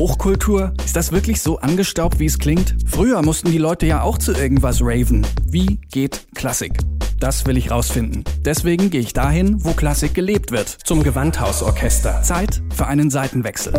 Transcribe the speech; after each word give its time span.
Hochkultur? 0.00 0.72
Ist 0.82 0.96
das 0.96 1.12
wirklich 1.12 1.42
so 1.42 1.58
angestaubt, 1.58 2.20
wie 2.20 2.24
es 2.24 2.38
klingt? 2.38 2.74
Früher 2.86 3.20
mussten 3.20 3.50
die 3.52 3.58
Leute 3.58 3.84
ja 3.84 4.00
auch 4.00 4.16
zu 4.16 4.32
irgendwas 4.32 4.80
raven. 4.80 5.26
Wie 5.46 5.78
geht 5.92 6.26
Klassik? 6.34 6.72
Das 7.18 7.44
will 7.44 7.58
ich 7.58 7.70
rausfinden. 7.70 8.24
Deswegen 8.42 8.88
gehe 8.88 9.02
ich 9.02 9.12
dahin, 9.12 9.62
wo 9.62 9.72
Klassik 9.72 10.14
gelebt 10.14 10.52
wird. 10.52 10.68
Zum 10.70 11.02
Gewandhausorchester. 11.02 12.22
Zeit 12.22 12.62
für 12.74 12.86
einen 12.86 13.10
Seitenwechsel. 13.10 13.74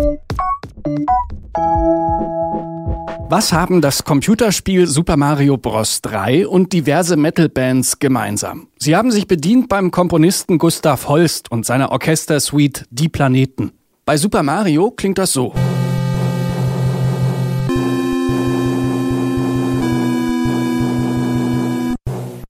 Was 3.27 3.52
haben 3.52 3.81
das 3.81 4.03
Computerspiel 4.03 4.85
Super 4.85 5.17
Mario 5.17 5.58
Bros. 5.58 6.02
3 6.02 6.47
und 6.47 6.72
diverse 6.72 7.17
Metal-Bands 7.17 7.97
gemeinsam? 7.97 8.67
Sie 8.77 8.95
haben 8.95 9.09
sich 9.09 9.25
bedient 9.25 9.69
beim 9.69 9.89
Komponisten 9.89 10.59
Gustav 10.59 11.08
Holst 11.08 11.49
und 11.52 11.66
seiner 11.66 11.91
Orchestersuite 11.91 12.85
Die 12.91 13.09
Planeten. 13.09 13.72
Bei 14.05 14.17
Super 14.17 14.44
Mario 14.44 14.91
klingt 14.91 15.17
das 15.17 15.33
so. 15.33 15.55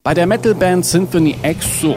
Bei 0.03 0.15
der 0.15 0.25
Metalband 0.25 0.83
Symphony 0.83 1.35
X 1.43 1.79
so. 1.79 1.95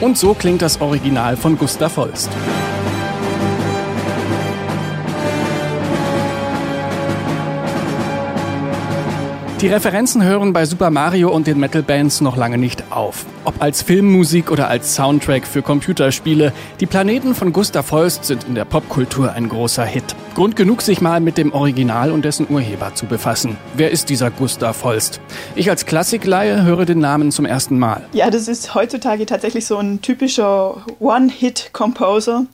Und 0.00 0.18
so 0.18 0.34
klingt 0.34 0.60
das 0.60 0.80
Original 0.80 1.36
von 1.36 1.56
Gustav 1.56 1.96
Holst. 1.98 2.30
Die 9.60 9.68
Referenzen 9.68 10.24
hören 10.24 10.52
bei 10.52 10.66
Super 10.66 10.90
Mario 10.90 11.30
und 11.30 11.46
den 11.46 11.60
Metal 11.60 11.84
Bands 11.84 12.22
noch 12.22 12.36
lange 12.36 12.58
nicht 12.58 12.90
auf. 12.90 13.24
Ob 13.44 13.62
als 13.62 13.82
Filmmusik 13.82 14.50
oder 14.50 14.66
als 14.66 14.96
Soundtrack 14.96 15.46
für 15.46 15.62
Computerspiele, 15.62 16.52
die 16.80 16.86
Planeten 16.86 17.36
von 17.36 17.52
Gustav 17.52 17.92
Holst 17.92 18.24
sind 18.24 18.42
in 18.48 18.56
der 18.56 18.64
Popkultur 18.64 19.32
ein 19.32 19.48
großer 19.48 19.84
Hit. 19.84 20.16
Grund 20.34 20.56
genug, 20.56 20.82
sich 20.82 21.00
mal 21.00 21.20
mit 21.20 21.38
dem 21.38 21.52
Original 21.52 22.10
und 22.10 22.24
dessen 22.24 22.48
Urheber 22.50 22.92
zu 22.96 23.06
befassen. 23.06 23.56
Wer 23.76 23.92
ist 23.92 24.08
dieser 24.10 24.32
Gustav 24.32 24.82
Holst? 24.82 25.20
Ich 25.54 25.70
als 25.70 25.86
Klassikleihe 25.86 26.64
höre 26.64 26.86
den 26.86 26.98
Namen 26.98 27.30
zum 27.30 27.46
ersten 27.46 27.78
Mal. 27.78 28.04
Ja, 28.12 28.30
das 28.30 28.48
ist 28.48 28.74
heutzutage 28.74 29.26
tatsächlich 29.26 29.64
so 29.64 29.76
ein 29.76 30.02
typischer 30.02 30.84
One-Hit-Composer. 30.98 32.46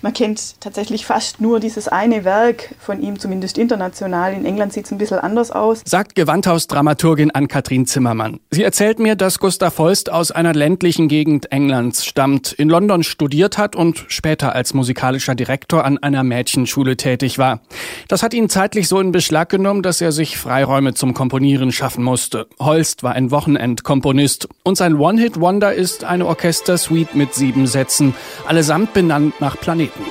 Man 0.00 0.14
kennt 0.14 0.58
tatsächlich 0.60 1.04
fast 1.04 1.40
nur 1.40 1.60
dieses 1.60 1.86
eine 1.86 2.24
Werk 2.24 2.74
von 2.78 3.02
ihm, 3.02 3.18
zumindest 3.18 3.58
international. 3.58 4.32
In 4.32 4.46
England 4.46 4.72
sieht 4.72 4.86
es 4.86 4.90
ein 4.92 4.98
bisschen 4.98 5.18
anders 5.18 5.50
aus. 5.50 5.82
Sagt 5.84 6.14
Gewandhaus-Dramaturgin 6.14 7.30
Ann-Kathrin 7.30 7.86
Zimmermann. 7.86 8.40
Sie 8.50 8.62
erzählt 8.62 9.00
mir, 9.00 9.16
dass 9.16 9.38
Gustav 9.38 9.78
Holst 9.78 10.10
aus 10.10 10.30
einer 10.30 10.54
ländlichen 10.54 11.08
Gegend 11.08 11.52
Englands 11.52 12.06
stammt, 12.06 12.52
in 12.52 12.70
London 12.70 13.02
studiert 13.02 13.58
hat 13.58 13.76
und 13.76 14.06
später 14.08 14.54
als 14.54 14.72
musikalischer 14.72 15.34
Direktor 15.34 15.84
an 15.84 15.98
einer 15.98 16.24
Mädchenschule 16.24 16.96
tätig 16.96 17.17
war. 17.38 17.60
Das 18.08 18.22
hat 18.22 18.32
ihn 18.32 18.48
zeitlich 18.48 18.88
so 18.88 18.98
in 19.00 19.12
Beschlag 19.12 19.50
genommen, 19.50 19.82
dass 19.82 20.00
er 20.00 20.12
sich 20.12 20.38
Freiräume 20.38 20.94
zum 20.94 21.12
Komponieren 21.12 21.72
schaffen 21.72 22.02
musste. 22.02 22.46
Holst 22.58 23.02
war 23.02 23.12
ein 23.12 23.30
Wochenendkomponist 23.30 24.48
und 24.64 24.76
sein 24.78 24.94
One-Hit-Wonder 24.96 25.74
ist 25.74 26.04
eine 26.04 26.24
Orchestersuite 26.24 27.16
mit 27.18 27.34
sieben 27.34 27.66
Sätzen, 27.66 28.14
allesamt 28.46 28.94
benannt 28.94 29.40
nach. 29.40 29.58
Planeten. 29.60 30.04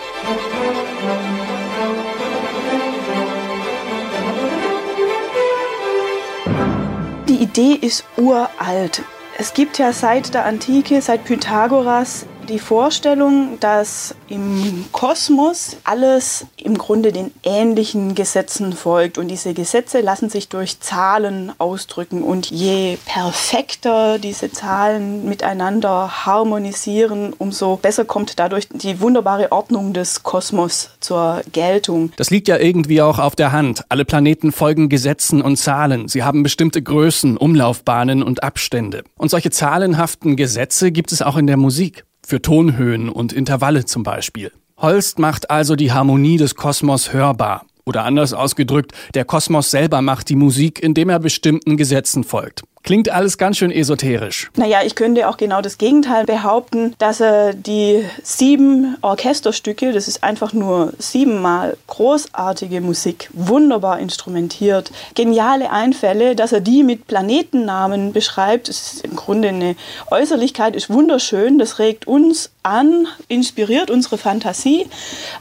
Die 7.28 7.36
Idee 7.36 7.74
ist 7.74 8.04
uralt. 8.18 9.04
Es 9.38 9.54
gibt 9.54 9.78
ja 9.78 9.94
seit 9.94 10.34
der 10.34 10.46
Antike, 10.46 11.02
seit 11.02 11.26
Pythagoras, 11.26 12.26
die 12.48 12.60
Vorstellung, 12.60 13.60
dass 13.60 14.16
im 14.30 14.86
Kosmos 14.92 15.78
alles 15.84 16.46
im 16.58 16.78
Grunde 16.78 17.12
den 17.12 17.32
ähnlichen 17.44 18.16
Gesetzen 18.16 18.74
folgt 18.74 19.18
und 19.18 19.28
diese 19.28 19.54
Gesetze 19.54 20.02
lassen 20.02 20.30
sich 20.30 20.50
durch 20.50 20.80
Zahlen 20.80 21.52
ausdrücken 21.58 22.24
und 22.24 22.50
je 22.50 22.98
perfekter 23.06 24.18
diese 24.20 24.52
Zahlen 24.52 25.28
miteinander 25.28 26.26
harmonisieren, 26.26 27.34
umso 27.38 27.76
besser 27.76 28.06
kommt 28.06 28.40
dadurch 28.40 28.68
die 28.70 29.02
wunderbare 29.02 29.52
Ordnung 29.52 29.94
des 29.94 30.24
Kosmos 30.24 30.92
zur 31.00 31.42
Geltung. 31.52 32.12
Das 32.16 32.30
liegt 32.30 32.48
ja 32.48 32.58
irgendwie 32.58 33.02
auch 33.02 33.20
auf 33.20 33.36
der 33.36 33.52
Hand. 33.52 33.84
Alle 33.90 34.06
Planeten 34.06 34.52
folgen 34.52 34.90
Gesetzen 34.90 35.42
und 35.42 35.58
Zahlen. 35.58 36.08
Sie 36.08 36.24
haben 36.24 36.44
bestimmte 36.44 36.82
Größen, 36.82 37.38
Umlaufbahnen 37.38 38.24
und 38.24 38.44
Abstände. 38.44 39.04
Und 39.18 39.30
solche 39.30 39.52
zahlenhaften 39.52 40.36
Gesetze 40.36 40.92
gibt 40.92 41.12
es 41.12 41.22
auch 41.22 41.38
in 41.38 41.48
der 41.48 41.58
Musik 41.58 42.06
für 42.28 42.42
Tonhöhen 42.42 43.08
und 43.08 43.32
Intervalle 43.32 43.86
zum 43.86 44.04
Beispiel. 44.04 44.52
Holst 44.76 45.18
macht 45.18 45.50
also 45.50 45.78
die 45.78 45.94
Harmonie 45.94 46.36
des 46.36 46.56
Kosmos 46.56 47.14
hörbar. 47.14 47.66
Oder 47.86 48.04
anders 48.04 48.34
ausgedrückt, 48.34 48.92
der 49.14 49.24
Kosmos 49.24 49.72
selber 49.72 50.02
macht 50.02 50.28
die 50.28 50.36
Musik, 50.36 50.84
indem 50.84 51.08
er 51.08 51.20
bestimmten 51.20 51.78
Gesetzen 51.78 52.26
folgt. 52.26 52.64
Klingt 52.84 53.10
alles 53.10 53.38
ganz 53.38 53.58
schön 53.58 53.72
esoterisch. 53.72 54.50
Naja, 54.56 54.80
ich 54.86 54.96
könnte 54.96 55.28
auch 55.28 55.38
genau 55.38 55.62
das 55.62 55.78
Gegenteil 55.78 56.26
behaupten, 56.26 56.96
dass 57.00 57.20
er 57.20 57.54
die 57.54 58.06
sieben 58.24 58.96
Orchesterstücke, 59.02 59.92
das 59.92 60.08
ist 60.08 60.24
einfach 60.24 60.54
nur 60.54 60.94
siebenmal 60.98 61.76
großartige 61.88 62.82
Musik, 62.82 63.30
wunderbar 63.34 64.00
instrumentiert, 64.00 64.92
geniale 65.16 65.72
Einfälle, 65.72 66.36
dass 66.36 66.54
er 66.54 66.62
die 66.62 66.84
mit 66.84 67.08
Planetennamen 67.08 68.14
beschreibt. 68.14 68.70
Das 68.70 68.94
ist 68.94 69.04
im 69.04 69.16
Grunde 69.16 69.50
eine 69.50 69.76
Äußerlichkeit, 70.10 70.76
ist 70.76 70.90
wunderschön, 70.90 71.60
das 71.60 71.80
regt 71.80 72.08
uns 72.08 72.52
an, 72.64 73.08
inspiriert 73.28 73.90
unsere 73.90 74.18
Fantasie, 74.18 74.88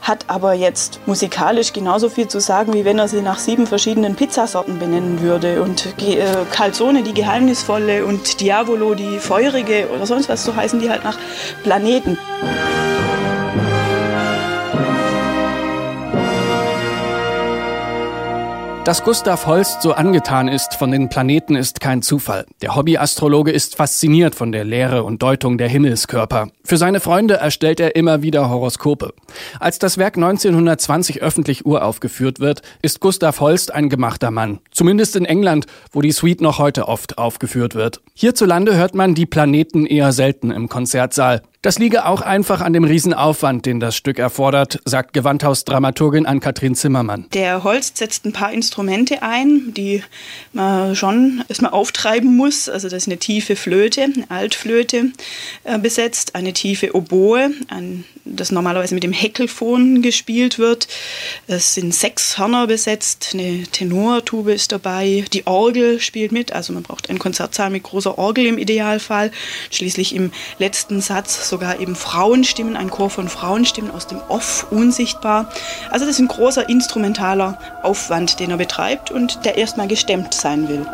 hat 0.01 0.25
aber 0.29 0.53
jetzt 0.53 0.99
musikalisch 1.05 1.73
genauso 1.73 2.09
viel 2.09 2.27
zu 2.27 2.39
sagen, 2.39 2.73
wie 2.73 2.85
wenn 2.85 2.99
er 2.99 3.07
sie 3.07 3.21
nach 3.21 3.39
sieben 3.39 3.67
verschiedenen 3.67 4.15
Pizzasorten 4.15 4.79
benennen 4.79 5.21
würde. 5.21 5.61
Und 5.61 5.87
äh, 6.01 6.25
Calzone, 6.51 7.03
die 7.03 7.13
geheimnisvolle, 7.27 8.05
und 8.05 8.39
Diavolo, 8.39 8.95
die 8.95 9.19
feurige 9.19 9.89
oder 9.93 10.05
sonst 10.05 10.29
was, 10.29 10.45
so 10.45 10.55
heißen 10.55 10.79
die 10.79 10.89
halt 10.89 11.03
nach 11.03 11.17
Planeten. 11.61 12.17
Dass 18.85 19.03
Gustav 19.03 19.45
Holst 19.45 19.81
so 19.81 19.91
angetan 19.91 20.47
ist 20.47 20.75
von 20.75 20.91
den 20.91 21.09
Planeten 21.09 21.57
ist 21.57 21.81
kein 21.81 22.01
Zufall. 22.01 22.45
Der 22.61 22.77
Hobbyastrologe 22.77 23.51
ist 23.51 23.75
fasziniert 23.75 24.33
von 24.33 24.53
der 24.53 24.63
Lehre 24.63 25.03
und 25.03 25.21
Deutung 25.21 25.57
der 25.57 25.67
Himmelskörper. 25.67 26.47
Für 26.67 26.75
seine 26.75 26.99
Freunde 26.99 27.35
erstellt 27.35 27.79
er 27.79 27.95
immer 27.95 28.23
wieder 28.23 28.49
Horoskope. 28.49 29.13
Als 29.57 29.79
das 29.79 29.97
Werk 29.97 30.17
1920 30.17 31.21
öffentlich 31.21 31.65
uraufgeführt 31.65 32.41
wird, 32.41 32.61
ist 32.81 32.99
Gustav 32.99 33.39
Holst 33.39 33.73
ein 33.73 33.87
gemachter 33.87 34.31
Mann. 34.31 34.59
Zumindest 34.71 35.15
in 35.15 35.23
England, 35.23 35.65
wo 35.93 36.01
die 36.01 36.11
Suite 36.11 36.41
noch 36.41 36.59
heute 36.59 36.89
oft 36.89 37.17
aufgeführt 37.17 37.73
wird. 37.73 38.01
Hierzulande 38.15 38.75
hört 38.75 38.95
man 38.95 39.15
die 39.15 39.25
Planeten 39.25 39.85
eher 39.85 40.11
selten 40.11 40.51
im 40.51 40.67
Konzertsaal. 40.67 41.41
Das 41.63 41.79
liege 41.79 42.05
auch 42.05 42.21
einfach 42.21 42.61
an 42.61 42.71
dem 42.71 42.83
Riesenaufwand, 42.83 43.65
den 43.65 43.79
das 43.79 43.95
Stück 43.95 44.19
erfordert, 44.19 44.79
sagt 44.85 45.13
Gewandhaus-Dramaturgin 45.13 46.27
Ann-Kathrin 46.27 46.75
Zimmermann. 46.75 47.25
Der 47.33 47.63
Holst 47.63 47.97
setzt 47.97 48.25
ein 48.25 48.31
paar 48.31 48.53
Instrumente 48.53 49.23
ein, 49.23 49.73
die 49.73 50.03
man 50.53 50.95
schon 50.95 51.43
erstmal 51.49 51.71
auftreiben 51.71 52.37
muss. 52.37 52.69
Also 52.69 52.89
das 52.89 53.03
ist 53.03 53.07
eine 53.07 53.17
tiefe 53.17 53.55
Flöte, 53.55 54.03
eine 54.03 54.29
Altflöte 54.29 55.11
äh, 55.63 55.79
besetzt, 55.79 56.35
eine 56.35 56.53
tiefe 56.57 56.95
Oboe, 56.95 57.51
ein, 57.67 58.03
das 58.25 58.51
normalerweise 58.51 58.95
mit 58.95 59.03
dem 59.03 59.13
Heckelfon 59.13 60.01
gespielt 60.01 60.57
wird. 60.57 60.87
Es 61.45 61.75
sind 61.75 61.93
sechs 61.93 62.37
Hörner 62.37 62.65
besetzt, 62.65 63.29
eine 63.33 63.63
Tenortube 63.63 64.53
ist 64.53 64.71
dabei, 64.71 65.23
die 65.33 65.45
Orgel 65.45 65.99
spielt 65.99 66.31
mit, 66.31 66.51
also 66.51 66.73
man 66.73 66.83
braucht 66.83 67.09
einen 67.09 67.19
Konzertsaal 67.19 67.69
mit 67.69 67.83
großer 67.83 68.17
Orgel 68.17 68.47
im 68.47 68.57
Idealfall. 68.57 69.31
Schließlich 69.69 70.15
im 70.15 70.31
letzten 70.57 70.99
Satz 70.99 71.47
sogar 71.47 71.79
eben 71.79 71.95
Frauenstimmen, 71.95 72.75
ein 72.75 72.89
Chor 72.89 73.11
von 73.11 73.29
Frauenstimmen 73.29 73.91
aus 73.91 74.07
dem 74.07 74.19
Off 74.27 74.65
unsichtbar. 74.71 75.51
Also 75.91 76.05
das 76.05 76.15
ist 76.15 76.19
ein 76.19 76.27
großer 76.27 76.67
instrumentaler 76.67 77.59
Aufwand, 77.83 78.39
den 78.39 78.49
er 78.49 78.57
betreibt 78.57 79.11
und 79.11 79.45
der 79.45 79.57
erstmal 79.57 79.87
gestemmt 79.87 80.33
sein 80.33 80.67
will. 80.67 80.85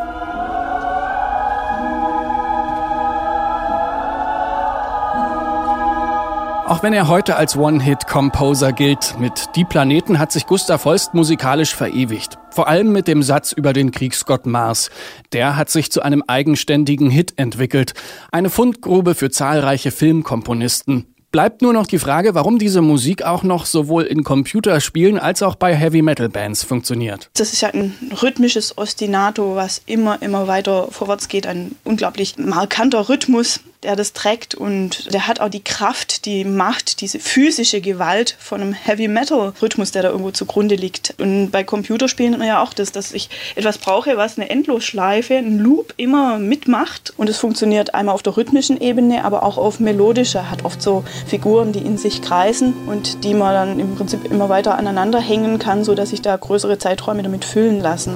Auch 6.74 6.82
wenn 6.82 6.94
er 6.94 7.08
heute 7.08 7.36
als 7.36 7.56
One-Hit-Composer 7.56 8.74
gilt, 8.74 9.20
mit 9.20 9.50
Die 9.56 9.64
Planeten 9.64 10.18
hat 10.18 10.32
sich 10.32 10.48
Gustav 10.48 10.86
Holst 10.86 11.14
musikalisch 11.14 11.76
verewigt. 11.76 12.40
Vor 12.50 12.68
allem 12.68 12.92
mit 12.92 13.08
dem 13.08 13.22
Satz 13.22 13.52
über 13.52 13.74
den 13.74 13.92
Kriegsgott 13.92 14.48
Mars. 14.48 14.90
Der 15.34 15.56
hat 15.56 15.70
sich 15.70 15.92
zu 15.92 16.02
einem 16.02 16.24
eigenständigen 16.26 17.12
Hit 17.12 17.34
entwickelt. 17.36 17.94
Eine 18.32 18.50
Fundgrube 18.50 19.14
für 19.14 19.30
zahlreiche 19.30 19.92
Filmkomponisten. 19.92 21.06
Bleibt 21.32 21.62
nur 21.62 21.74
noch 21.74 21.86
die 21.86 22.00
Frage, 22.00 22.34
warum 22.34 22.58
diese 22.58 22.82
Musik 22.82 23.22
auch 23.22 23.44
noch 23.44 23.68
sowohl 23.68 24.06
in 24.06 24.24
Computerspielen 24.24 25.20
als 25.20 25.44
auch 25.44 25.54
bei 25.54 25.76
Heavy 25.76 26.02
Metal 26.02 26.30
Bands 26.30 26.64
funktioniert. 26.64 27.30
Das 27.36 27.54
ist 27.54 27.62
ja 27.62 27.70
ein 27.70 27.94
rhythmisches 28.20 28.80
Ostinato, 28.80 29.56
was 29.56 29.80
immer, 29.86 30.24
immer 30.24 30.48
weiter 30.48 30.88
vorwärts 30.90 31.28
geht. 31.28 31.46
Ein 31.46 31.76
unglaublich 31.84 32.40
markanter 32.40 33.10
Rhythmus, 33.10 33.60
der 33.84 33.96
das 33.96 34.14
trägt 34.14 34.56
und 34.56 35.14
der 35.14 35.28
hat 35.28 35.40
auch 35.40 35.50
die 35.50 35.64
Kraft, 35.64 36.26
die 36.26 36.46
Macht, 36.46 37.02
diese 37.02 37.20
physische 37.20 37.82
Gewalt 37.82 38.36
von 38.40 38.62
einem 38.62 38.74
Heavy 38.74 39.08
Metal 39.08 39.54
Rhythmus, 39.62 39.92
der 39.92 40.04
da 40.04 40.10
irgendwo 40.10 40.32
zugrunde 40.32 40.76
liegt. 40.76 41.16
Und 41.20 41.52
bei 41.52 41.64
Computerspielen 41.64 42.42
ja 42.44 42.62
auch 42.62 42.74
das, 42.74 42.92
dass 42.92 43.12
ich 43.12 43.30
etwas 43.56 43.78
brauche, 43.78 44.18
was 44.18 44.38
eine 44.38 44.50
Endlosschleife, 44.50 45.36
ein 45.36 45.60
Loop 45.60 45.94
immer 45.98 46.40
mitmacht 46.40 47.14
und 47.18 47.30
es 47.30 47.38
funktioniert 47.38 47.94
einmal 47.94 48.16
auf 48.16 48.24
der 48.24 48.38
rhythmischen 48.38 48.80
Ebene, 48.80 49.24
aber 49.26 49.44
auch 49.44 49.58
auf 49.58 49.80
melodischer, 49.80 50.50
hat 50.50 50.66
oft 50.66 50.82
so 50.82 51.04
Figuren, 51.28 51.74
die 51.74 51.80
in 51.80 51.98
sich 51.98 52.22
kreisen 52.22 52.74
und 52.88 53.24
die 53.24 53.34
man 53.34 53.54
dann 53.54 53.80
im 53.80 53.96
Prinzip 53.96 54.26
immer 54.32 54.50
weiter 54.50 54.78
aneinander 54.78 55.20
hängen 55.20 55.60
kann, 55.60 55.84
sodass 55.84 56.10
sich 56.10 56.22
da 56.22 56.36
größere 56.36 56.78
Zeiträume 56.78 57.24
damit 57.24 57.46
füllen 57.46 57.82
lassen. 57.82 58.16